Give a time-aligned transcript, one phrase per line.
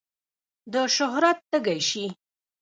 [0.73, 2.05] د شهرت تږی شي.